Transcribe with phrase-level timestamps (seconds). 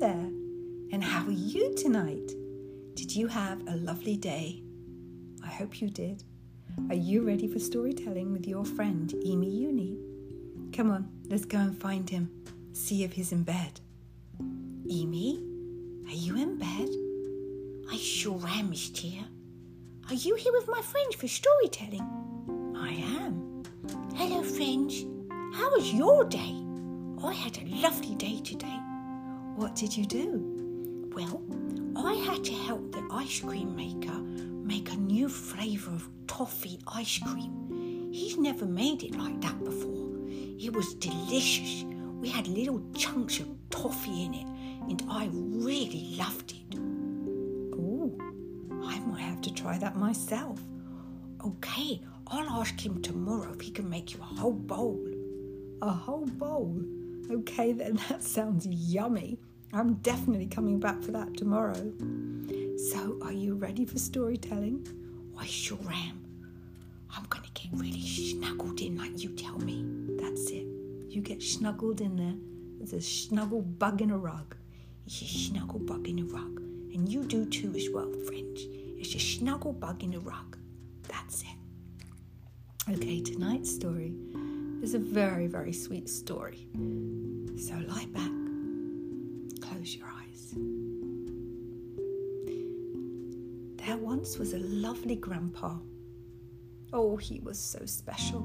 [0.00, 0.30] There,
[0.90, 2.32] and how are you tonight?
[2.94, 4.62] Did you have a lovely day?
[5.44, 6.24] I hope you did.
[6.88, 9.96] Are you ready for storytelling with your friend Emi Uni?
[10.72, 12.30] Come on, let's go and find him.
[12.72, 13.80] See if he's in bed.
[14.40, 15.36] Emi,
[16.08, 16.88] are you in bed?
[17.92, 18.90] I sure am, Miss.
[20.08, 22.74] Are you here with my friends for storytelling?
[22.76, 23.62] I am.
[24.16, 25.04] Hello, friends.
[25.54, 26.56] How was your day?
[27.22, 28.81] I had a lovely day today.
[29.56, 31.10] What did you do?
[31.14, 31.42] Well,
[31.94, 37.18] I had to help the ice cream maker make a new flavour of toffee ice
[37.18, 38.10] cream.
[38.12, 40.08] He's never made it like that before.
[40.26, 41.84] It was delicious.
[42.20, 44.46] We had little chunks of toffee in it,
[44.88, 46.78] and I really loved it.
[47.74, 48.16] Oh,
[48.82, 50.60] I might have to try that myself.
[51.44, 55.04] Okay, I'll ask him tomorrow if he can make you a whole bowl.
[55.82, 56.80] A whole bowl?
[57.30, 59.38] Okay, then that sounds yummy.
[59.74, 61.92] I'm definitely coming back for that tomorrow.
[62.90, 64.86] So, are you ready for storytelling?
[65.38, 66.22] I sure am.
[67.16, 69.84] I'm going to get really snuggled in like you tell me.
[70.20, 70.66] That's it.
[71.08, 72.34] You get snuggled in there.
[72.78, 74.56] There's a snuggle bug in a rug.
[75.06, 76.60] It's a snuggle bug in a rug.
[76.92, 78.60] And you do too as well, friends.
[78.98, 80.58] It's a snuggle bug in a rug.
[81.08, 82.92] That's it.
[82.94, 84.14] Okay, tonight's story
[84.82, 86.66] is a very, very sweet story.
[87.56, 88.30] So lie back,
[93.92, 95.76] There once was a lovely grandpa.
[96.94, 98.40] Oh, he was so special.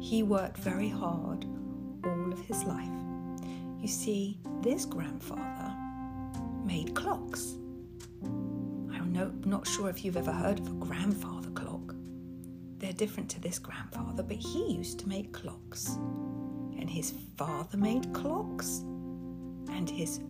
[0.00, 1.44] He worked very hard
[2.04, 2.88] all of his life.
[3.80, 5.74] You see, this grandfather
[6.64, 7.54] made clocks.
[8.22, 11.96] I'm no, not sure if you've ever heard of a grandfather clock.
[12.78, 15.88] They're different to this grandfather, but he used to make clocks.
[16.78, 18.84] And his father made clocks.
[19.72, 20.20] And his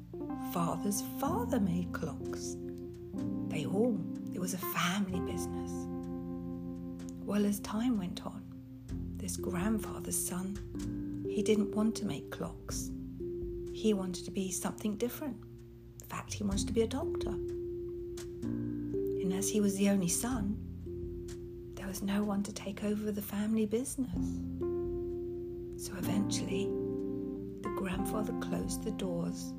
[0.55, 2.57] father's father made clocks.
[3.49, 3.99] They all,
[4.35, 5.71] it was a family business.
[7.25, 8.43] Well, as time went on,
[9.17, 12.91] this grandfather's son, he didn't want to make clocks.
[13.73, 15.37] He wanted to be something different.
[16.01, 17.35] In fact, he wanted to be a doctor.
[18.43, 20.57] And as he was the only son,
[21.75, 24.41] there was no one to take over the family business.
[25.77, 26.71] So eventually,
[27.63, 29.53] the grandfather closed the doors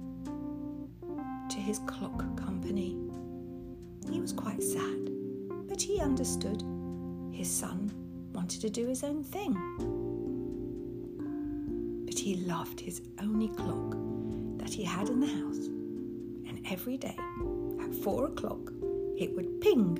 [1.49, 2.97] to his clock company.
[4.11, 5.09] He was quite sad,
[5.67, 6.63] but he understood
[7.31, 7.91] his son
[8.33, 9.53] wanted to do his own thing.
[12.05, 13.95] But he loved his only clock
[14.59, 15.67] that he had in the house,
[16.47, 17.17] and every day
[17.81, 18.71] at four o'clock
[19.17, 19.95] it would ping,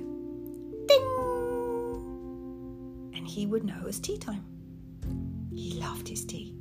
[0.86, 1.28] ding
[3.14, 4.44] and he would know it was tea time.
[5.54, 6.54] He loved his tea.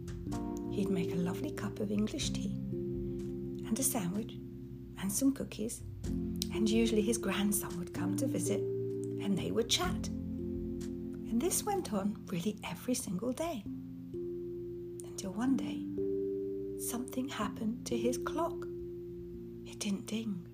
[0.72, 4.34] He'd make a lovely cup of English tea and a sandwich
[5.00, 10.08] and some cookies, and usually his grandson would come to visit and they would chat.
[10.08, 13.64] And this went on really every single day
[15.06, 15.86] until one day
[16.80, 18.66] something happened to his clock.
[19.66, 20.48] It didn't ding,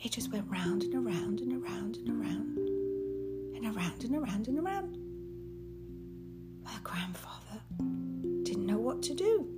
[0.00, 2.58] it just went round and around and around and around
[3.56, 4.98] and around and around and around
[6.62, 7.60] My grandfather
[8.42, 9.48] didn't know what to do.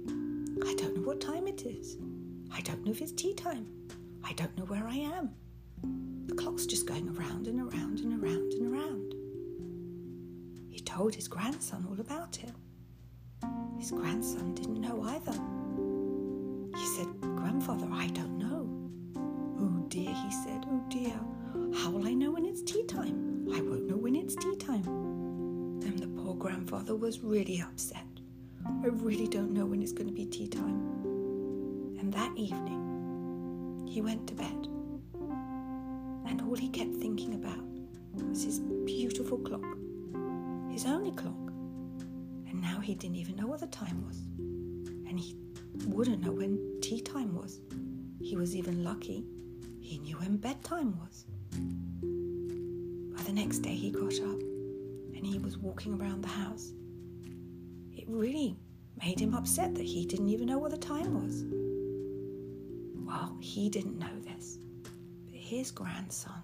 [0.64, 1.96] I don't know what time it is.
[2.52, 3.66] I don't know if it's tea time.
[4.28, 5.30] I don't know where I am.
[6.26, 9.14] The clock's just going around and around and around and around.
[10.68, 12.52] He told his grandson all about it.
[13.78, 15.32] His grandson didn't know either.
[16.76, 18.68] He said, Grandfather, I don't know.
[19.60, 21.18] Oh dear, he said, oh dear.
[21.80, 23.46] How will I know when it's tea time?
[23.54, 24.84] I won't know when it's tea time
[25.84, 28.04] And the poor grandfather was really upset.
[28.82, 30.80] I really don't know when it's going to be tea time.
[32.00, 32.86] And that evening,
[33.96, 34.68] he went to bed.
[36.28, 37.64] And all he kept thinking about
[38.28, 39.64] was his beautiful clock,
[40.70, 41.48] his only clock.
[42.46, 44.18] And now he didn't even know what the time was.
[45.08, 45.38] And he
[45.86, 47.62] wouldn't know when tea time was.
[48.20, 49.24] He was even lucky
[49.80, 51.24] he knew when bedtime was.
[53.16, 54.40] By the next day, he got up
[55.16, 56.70] and he was walking around the house.
[57.96, 58.58] It really
[59.02, 61.65] made him upset that he didn't even know what the time was.
[63.40, 64.58] He didn't know this,
[65.24, 66.42] but his grandson,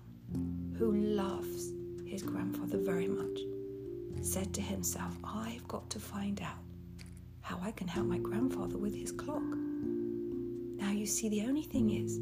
[0.79, 1.73] who loves
[2.07, 3.41] his grandfather very much,
[4.21, 6.59] said to himself, I've got to find out
[7.41, 9.43] how I can help my grandfather with his clock.
[9.43, 12.19] Now, you see, the only thing is,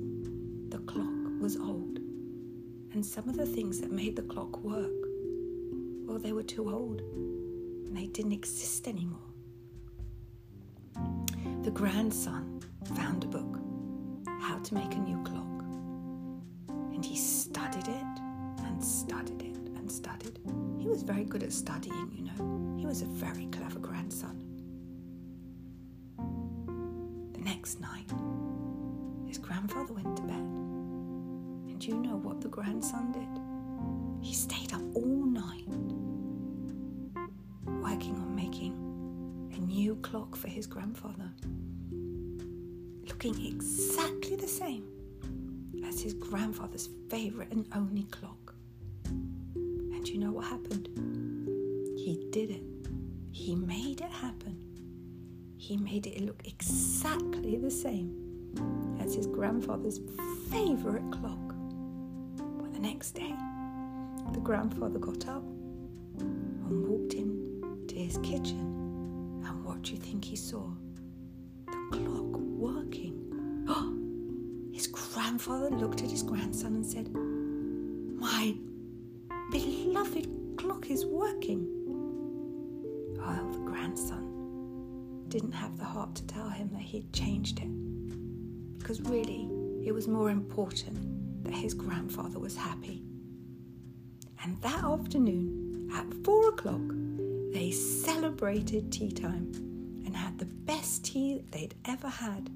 [0.70, 1.99] the clock was old,
[2.93, 4.90] and some of the things that made the clock work
[6.11, 9.20] well, they were too old and they didn't exist anymore.
[11.62, 12.61] The grandson
[12.96, 13.50] found a book,
[14.64, 15.64] To make a new clock.
[16.68, 18.20] And he studied it
[18.64, 20.38] and studied it and studied.
[20.78, 22.76] He was very good at studying, you know.
[22.78, 24.44] He was a very clever grandson.
[27.32, 28.12] The next night,
[29.26, 30.36] his grandfather went to bed.
[30.36, 34.24] And you know what the grandson did?
[34.24, 35.66] He stayed up all night
[37.82, 38.72] working on making
[39.56, 41.30] a new clock for his grandfather,
[43.22, 44.82] looking exactly the same
[45.84, 48.55] as his grandfather's favourite and only clock.
[49.05, 50.88] And you know what happened?
[51.99, 52.62] He did it.
[53.31, 54.56] He made it happen.
[55.58, 60.00] He made it look exactly the same as his grandfather's
[60.50, 61.55] favourite clock.
[62.58, 63.34] But the next day,
[64.32, 65.44] the grandfather got up
[66.20, 69.43] and walked in to his kitchen.
[69.44, 70.70] And what do you think he saw?
[75.40, 77.08] Grandfather looked at his grandson and said,
[78.20, 78.54] My
[79.50, 80.28] beloved
[80.58, 81.66] clock is working.
[83.19, 88.78] Oh, the grandson didn't have the heart to tell him that he'd changed it.
[88.78, 89.48] Because really,
[89.82, 93.02] it was more important that his grandfather was happy.
[94.44, 96.82] And that afternoon, at four o'clock,
[97.54, 99.52] they celebrated tea time
[100.04, 102.50] and had the best tea they'd ever had.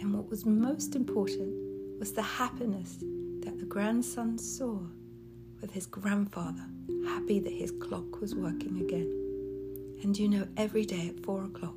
[0.00, 1.67] And what was most important
[1.98, 2.98] was the happiness
[3.42, 4.78] that the grandson saw
[5.60, 6.64] with his grandfather,
[7.04, 9.98] happy that his clock was working again.
[10.04, 11.74] And you know, every day at four o'clock,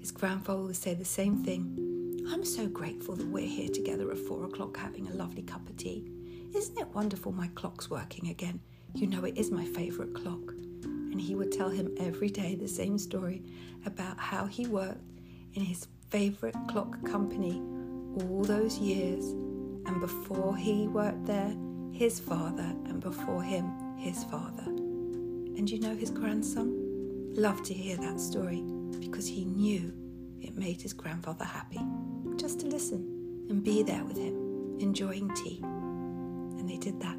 [0.00, 2.26] his grandfather would say the same thing.
[2.30, 5.76] I'm so grateful that we're here together at four o'clock having a lovely cup of
[5.76, 6.10] tea.
[6.54, 8.60] Isn't it wonderful my clock's working again?
[8.94, 10.52] You know, it is my favourite clock.
[10.82, 13.42] And he would tell him every day the same story
[13.84, 15.04] about how he worked
[15.52, 17.60] in his favourite clock company
[18.22, 19.24] all those years.
[19.86, 21.54] And before he worked there,
[21.92, 24.64] his father, and before him, his father.
[24.64, 28.62] And you know, his grandson loved to hear that story
[29.00, 29.92] because he knew
[30.40, 31.80] it made his grandfather happy
[32.36, 35.60] just to listen and be there with him, enjoying tea.
[35.62, 37.16] And they did that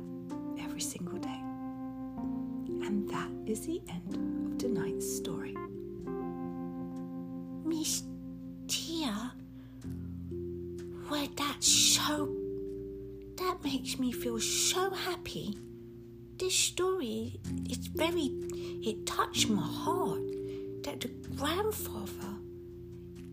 [0.61, 1.41] every single day.
[2.85, 5.55] And that is the end of tonight's story.
[14.19, 15.57] Feel so happy.
[16.37, 17.39] This story,
[17.69, 18.31] it's very.
[18.83, 20.19] It touched my heart
[20.83, 21.07] that the
[21.37, 22.35] grandfather,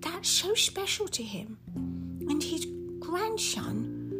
[0.01, 1.59] that's so special to him.
[1.75, 2.67] And his
[3.01, 4.13] grandson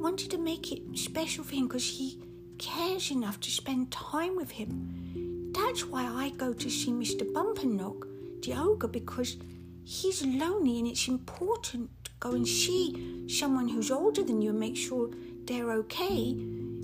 [0.00, 2.20] wanted to make it special for him because he
[2.58, 5.52] cares enough to spend time with him.
[5.52, 7.32] That's why I go to see Mr.
[7.32, 9.36] Bumperknock, the ogre, because
[9.84, 14.58] he's lonely and it's important to go and see someone who's older than you and
[14.58, 15.10] make sure
[15.48, 16.30] they're okay.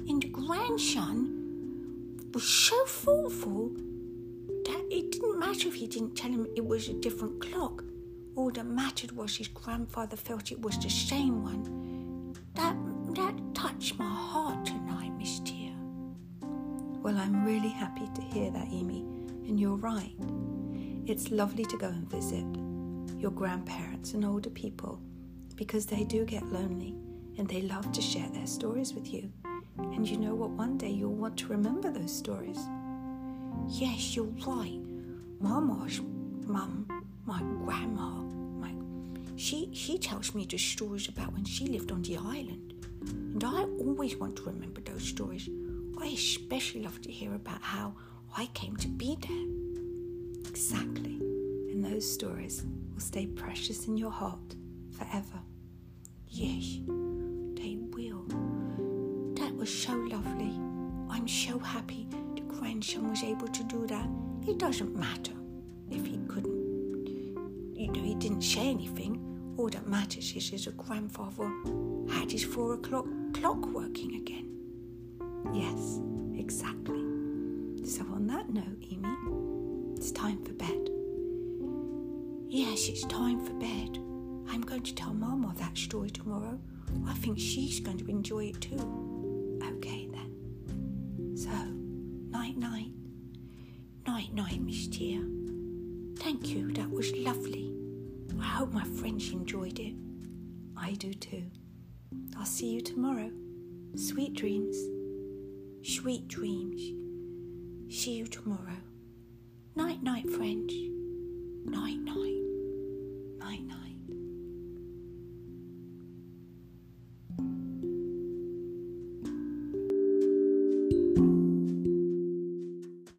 [0.08, 1.30] And the grandson
[2.32, 3.70] was so thoughtful
[4.64, 7.84] that it didn't matter if he didn't tell him it was a different clock.
[8.34, 12.34] All that mattered was his grandfather felt it was the same one.
[12.54, 12.76] That
[13.14, 15.74] that touched my heart tonight, Miss Tia.
[17.02, 19.02] Well, I'm really happy to hear that, Emi,
[19.46, 20.14] and you're right.
[21.06, 22.46] It's lovely to go and visit
[23.20, 25.00] your grandparents and older people
[25.54, 26.96] because they do get lonely
[27.38, 29.30] and they love to share their stories with you.
[29.78, 30.50] And you know what?
[30.50, 32.58] One day you'll want to remember those stories.
[33.68, 34.80] Yes, you're right.
[35.40, 36.00] Mama's
[36.46, 36.86] mum,
[37.26, 38.10] my grandma,
[38.60, 38.72] my
[39.36, 42.74] she she tells me the stories about when she lived on the island.
[43.08, 45.48] And I always want to remember those stories.
[46.00, 47.94] I especially love to hear about how
[48.36, 50.50] I came to be there.
[50.50, 51.18] Exactly.
[51.70, 54.54] And those stories will stay precious in your heart
[54.96, 55.40] forever.
[56.28, 56.78] Yes,
[57.64, 58.24] they will.
[59.36, 60.52] That was so lovely.
[61.08, 64.08] I'm so happy the grandson was able to do that.
[64.46, 65.32] It doesn't matter
[65.90, 67.08] if he couldn't.
[67.74, 69.20] You know, he didn't say anything.
[69.56, 71.50] All that matters is his grandfather
[72.10, 74.48] had his four o'clock clock working again.
[75.52, 76.00] Yes,
[76.36, 77.00] exactly.
[77.84, 80.90] So, on that note, Emi, it's time for bed.
[82.48, 83.98] Yes, it's time for bed.
[84.48, 86.58] I'm going to tell Mama that story tomorrow.
[87.06, 89.60] I think she's going to enjoy it too.
[89.76, 91.36] Okay, then.
[91.36, 91.50] So,
[92.36, 92.90] night night.
[94.06, 95.22] Night night, Miss Tia.
[96.18, 97.74] Thank you, that was lovely.
[98.40, 99.94] I hope my friends enjoyed it.
[100.76, 101.44] I do too.
[102.36, 103.30] I'll see you tomorrow.
[103.96, 104.76] Sweet dreams.
[105.82, 106.80] Sweet dreams.
[107.94, 108.80] See you tomorrow.
[109.76, 110.72] Night, night, friends.
[111.64, 112.43] Night, night.